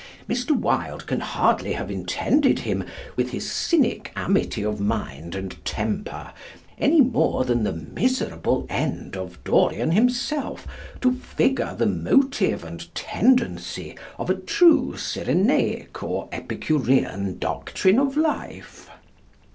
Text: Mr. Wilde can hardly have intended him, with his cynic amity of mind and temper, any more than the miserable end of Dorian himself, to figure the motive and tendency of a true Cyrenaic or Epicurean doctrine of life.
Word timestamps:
Mr. 0.27 0.49
Wilde 0.55 1.05
can 1.05 1.19
hardly 1.19 1.73
have 1.73 1.91
intended 1.91 2.57
him, 2.57 2.83
with 3.15 3.29
his 3.29 3.51
cynic 3.51 4.11
amity 4.15 4.63
of 4.65 4.79
mind 4.79 5.35
and 5.35 5.63
temper, 5.63 6.33
any 6.79 7.01
more 7.01 7.45
than 7.45 7.61
the 7.61 7.71
miserable 7.73 8.65
end 8.67 9.15
of 9.15 9.37
Dorian 9.43 9.91
himself, 9.91 10.65
to 11.01 11.13
figure 11.13 11.75
the 11.77 11.85
motive 11.85 12.63
and 12.63 12.91
tendency 12.95 13.95
of 14.17 14.31
a 14.31 14.35
true 14.35 14.95
Cyrenaic 14.97 16.01
or 16.01 16.27
Epicurean 16.31 17.37
doctrine 17.37 17.99
of 17.99 18.17
life. 18.17 18.89